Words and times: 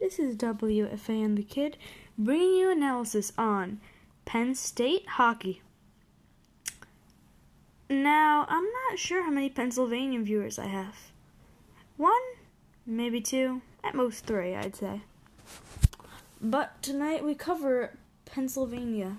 This 0.00 0.18
is 0.18 0.34
WFA 0.36 1.22
and 1.22 1.36
the 1.36 1.42
Kid 1.42 1.76
bringing 2.16 2.54
you 2.54 2.70
analysis 2.70 3.34
on 3.36 3.80
Penn 4.24 4.54
State 4.54 5.06
hockey. 5.06 5.60
Now, 7.90 8.46
I'm 8.48 8.64
not 8.64 8.98
sure 8.98 9.22
how 9.22 9.30
many 9.30 9.50
Pennsylvania 9.50 10.20
viewers 10.20 10.58
I 10.58 10.68
have. 10.68 10.94
One, 11.98 12.14
maybe 12.86 13.20
two, 13.20 13.60
at 13.84 13.94
most 13.94 14.24
three, 14.24 14.54
I'd 14.54 14.74
say. 14.74 15.02
But 16.40 16.82
tonight 16.82 17.22
we 17.22 17.34
cover 17.34 17.98
Pennsylvania. 18.24 19.18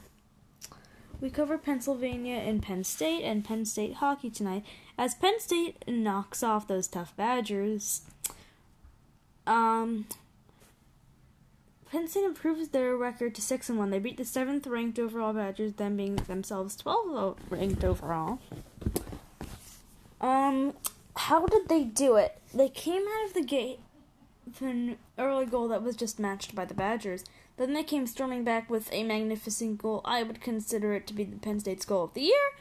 We 1.20 1.29
cover 1.29 1.59
Pennsylvania 1.59 2.38
and 2.38 2.63
Penn 2.63 2.84
State 2.84 3.23
and 3.23 3.45
Penn 3.45 3.66
State 3.66 3.95
hockey 3.95 4.32
tonight 4.32 4.66
as 4.98 5.13
Penn 5.13 5.39
State 5.39 5.84
knocks 5.88 6.41
off 6.41 6.68
those 6.68 6.88
tough 6.88 7.16
Badgers. 7.16 8.02
Um, 9.45 10.07
Penn 11.91 12.07
State 12.07 12.23
improves 12.23 12.69
their 12.69 12.95
record 12.95 13.36
to 13.36 13.41
six 13.41 13.68
and 13.68 13.77
one. 13.77 13.89
They 13.89 14.00
beat 14.00 14.15
the 14.15 14.23
seventh 14.23 14.65
ranked 14.65 14.97
overall 14.97 15.33
Badgers, 15.33 15.73
them 15.73 15.97
being 15.97 16.15
themselves 16.15 16.77
twelfth 16.77 17.41
ranked 17.50 17.83
overall. 17.83 18.39
Um, 20.21 20.73
how 21.17 21.45
did 21.47 21.67
they 21.67 21.83
do 21.83 22.15
it? 22.15 22.39
They 22.54 22.69
came 22.69 23.01
out 23.01 23.27
of 23.27 23.33
the 23.33 23.43
gate 23.43 23.79
with 24.45 24.61
an 24.61 24.97
early 25.17 25.45
goal 25.45 25.67
that 25.67 25.83
was 25.83 25.97
just 25.97 26.17
matched 26.17 26.55
by 26.55 26.64
the 26.64 26.73
Badgers. 26.73 27.25
Then 27.57 27.73
they 27.73 27.83
came 27.83 28.07
storming 28.07 28.45
back 28.45 28.69
with 28.69 28.87
a 28.93 29.03
magnificent 29.03 29.81
goal. 29.81 30.00
I 30.05 30.23
would 30.23 30.39
consider 30.39 30.93
it 30.93 31.05
to 31.07 31.14
be 31.14 31.25
the 31.25 31.39
Penn 31.39 31.59
State's 31.59 31.86
goal 31.86 32.05
of 32.05 32.14
the 32.14 32.22
year. 32.22 32.52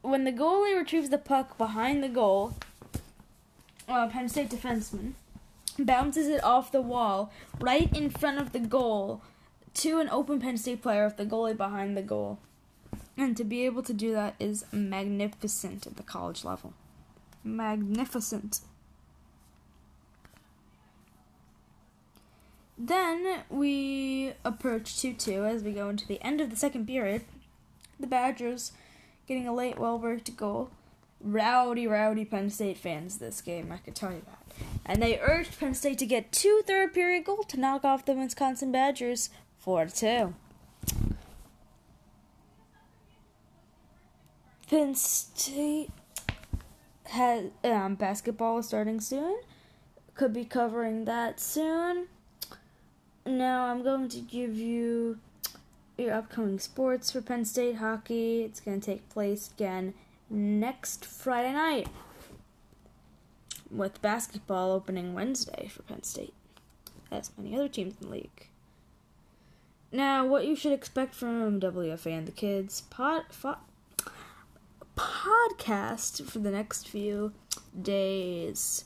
When 0.00 0.22
the 0.22 0.32
goalie 0.32 0.78
retrieves 0.78 1.10
the 1.10 1.18
puck 1.18 1.58
behind 1.58 2.04
the 2.04 2.08
goal, 2.08 2.54
uh, 3.88 4.06
Penn 4.08 4.28
State 4.28 4.50
defenseman 4.50 5.14
bounces 5.78 6.28
it 6.28 6.42
off 6.42 6.72
the 6.72 6.82
wall 6.82 7.32
right 7.60 7.94
in 7.96 8.10
front 8.10 8.38
of 8.38 8.52
the 8.52 8.58
goal 8.58 9.22
to 9.74 10.00
an 10.00 10.08
open 10.10 10.40
Penn 10.40 10.56
State 10.56 10.82
player 10.82 11.04
with 11.04 11.16
the 11.16 11.26
goalie 11.26 11.56
behind 11.56 11.96
the 11.96 12.02
goal. 12.02 12.38
And 13.16 13.36
to 13.36 13.44
be 13.44 13.64
able 13.66 13.82
to 13.82 13.92
do 13.92 14.12
that 14.12 14.34
is 14.38 14.64
magnificent 14.72 15.86
at 15.86 15.96
the 15.96 16.02
college 16.02 16.44
level. 16.44 16.72
Magnificent. 17.44 18.60
Then 22.76 23.40
we 23.50 24.34
approach 24.44 25.00
2 25.00 25.14
2 25.14 25.44
as 25.44 25.64
we 25.64 25.72
go 25.72 25.88
into 25.88 26.06
the 26.06 26.22
end 26.22 26.40
of 26.40 26.50
the 26.50 26.56
second 26.56 26.86
period. 26.86 27.22
The 27.98 28.06
Badgers 28.06 28.72
getting 29.26 29.48
a 29.48 29.54
late, 29.54 29.78
well 29.78 29.98
worked 29.98 30.36
goal. 30.36 30.70
Rowdy, 31.20 31.88
rowdy 31.88 32.24
Penn 32.24 32.50
State 32.50 32.78
fans 32.78 33.18
this 33.18 33.40
game, 33.40 33.72
I 33.72 33.78
can 33.78 33.94
tell 33.94 34.12
you 34.12 34.22
that. 34.26 34.77
And 34.88 35.02
they 35.02 35.20
urged 35.20 35.60
Penn 35.60 35.74
State 35.74 35.98
to 35.98 36.06
get 36.06 36.32
two 36.32 36.62
third 36.66 36.94
period 36.94 37.24
goals 37.24 37.44
to 37.48 37.60
knock 37.60 37.84
off 37.84 38.06
the 38.06 38.14
Wisconsin 38.14 38.72
Badgers 38.72 39.28
4 39.58 39.86
2. 39.86 40.34
Penn 44.70 44.94
State 44.94 45.90
has 47.04 47.46
um, 47.64 47.96
basketball 47.96 48.62
starting 48.62 49.00
soon. 49.00 49.40
Could 50.14 50.32
be 50.32 50.46
covering 50.46 51.04
that 51.04 51.38
soon. 51.38 52.06
Now 53.26 53.66
I'm 53.66 53.82
going 53.82 54.08
to 54.08 54.20
give 54.20 54.56
you 54.56 55.18
your 55.98 56.14
upcoming 56.14 56.58
sports 56.58 57.10
for 57.10 57.20
Penn 57.20 57.44
State 57.44 57.76
hockey. 57.76 58.42
It's 58.42 58.60
going 58.60 58.80
to 58.80 58.86
take 58.86 59.08
place 59.10 59.50
again 59.54 59.92
next 60.30 61.04
Friday 61.04 61.52
night 61.52 61.88
with 63.70 64.02
basketball 64.02 64.72
opening 64.72 65.14
Wednesday 65.14 65.68
for 65.68 65.82
Penn 65.82 66.02
State, 66.02 66.34
as 67.10 67.30
many 67.36 67.56
other 67.56 67.68
teams 67.68 67.94
in 68.00 68.08
the 68.08 68.14
league. 68.14 68.48
Now, 69.90 70.26
what 70.26 70.46
you 70.46 70.54
should 70.54 70.72
expect 70.72 71.14
from 71.14 71.60
WFA 71.60 72.18
and 72.18 72.26
the 72.26 72.32
Kids 72.32 72.82
pod, 72.82 73.24
fo- 73.30 73.58
podcast 74.96 76.24
for 76.24 76.40
the 76.40 76.50
next 76.50 76.88
few 76.88 77.32
days 77.80 78.84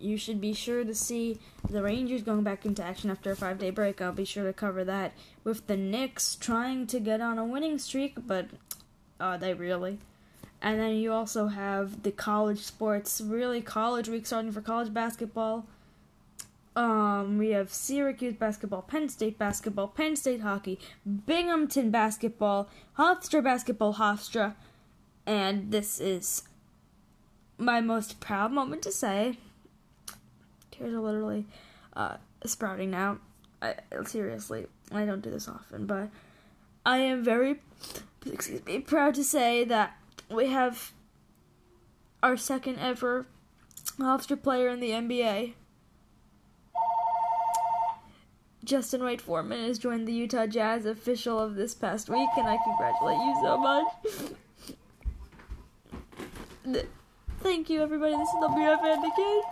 you 0.00 0.16
should 0.16 0.40
be 0.40 0.54
sure 0.54 0.82
to 0.82 0.94
see 0.94 1.38
the 1.68 1.82
Rangers 1.82 2.22
going 2.22 2.42
back 2.42 2.64
into 2.64 2.82
action 2.82 3.10
after 3.10 3.30
a 3.30 3.36
five 3.36 3.58
day 3.58 3.70
break. 3.70 4.00
I'll 4.00 4.12
be 4.12 4.24
sure 4.24 4.44
to 4.44 4.52
cover 4.52 4.82
that 4.84 5.12
with 5.44 5.66
the 5.66 5.76
Knicks 5.76 6.34
trying 6.34 6.86
to 6.88 6.98
get 6.98 7.20
on 7.20 7.38
a 7.38 7.44
winning 7.44 7.78
streak, 7.78 8.14
but 8.26 8.46
are 9.20 9.36
they 9.36 9.52
really? 9.52 9.98
And 10.62 10.78
then 10.78 10.96
you 10.96 11.12
also 11.12 11.48
have 11.48 12.02
the 12.02 12.12
college 12.12 12.58
sports, 12.58 13.20
really 13.20 13.62
college 13.62 14.08
week 14.08 14.26
starting 14.26 14.52
for 14.52 14.60
college 14.60 14.92
basketball. 14.92 15.66
Um, 16.76 17.38
we 17.38 17.50
have 17.50 17.72
Syracuse 17.72 18.34
basketball, 18.34 18.82
Penn 18.82 19.08
State 19.08 19.38
basketball, 19.38 19.88
Penn 19.88 20.16
State 20.16 20.40
hockey, 20.40 20.78
Binghamton 21.26 21.90
basketball, 21.90 22.68
Hofstra 22.96 23.42
basketball, 23.42 23.94
Hofstra, 23.94 24.54
and 25.26 25.72
this 25.72 26.00
is 26.00 26.42
my 27.58 27.80
most 27.80 28.20
proud 28.20 28.52
moment 28.52 28.82
to 28.82 28.92
say 28.92 29.36
tears 30.80 30.94
are 30.94 31.00
literally 31.00 31.46
uh, 31.94 32.16
sprouting 32.44 32.90
now. 32.90 33.18
I, 33.62 33.74
seriously, 34.06 34.66
I 34.90 35.04
don't 35.04 35.20
do 35.20 35.30
this 35.30 35.48
often, 35.48 35.86
but 35.86 36.08
I 36.86 36.98
am 36.98 37.22
very, 37.22 37.60
excuse 38.24 38.64
me, 38.64 38.78
proud 38.78 39.14
to 39.16 39.24
say 39.24 39.64
that 39.64 39.96
we 40.30 40.48
have 40.48 40.92
our 42.22 42.36
second 42.36 42.78
ever 42.78 43.26
Hofstra 43.98 44.40
player 44.42 44.68
in 44.68 44.80
the 44.80 44.90
NBA. 44.90 45.54
Justin 48.62 49.02
Wright-Foreman 49.02 49.66
has 49.66 49.78
joined 49.78 50.06
the 50.06 50.12
Utah 50.12 50.46
Jazz 50.46 50.86
official 50.86 51.40
of 51.40 51.56
this 51.56 51.74
past 51.74 52.08
week, 52.08 52.28
and 52.36 52.46
I 52.46 52.58
congratulate 52.62 53.18
you 53.18 53.34
so 53.42 53.58
much. 53.58 53.86
Thank 57.40 57.70
you, 57.70 57.82
everybody. 57.82 58.12
This 58.12 58.28
is 58.28 58.34
the 58.40 59.12
Kid. 59.16 59.44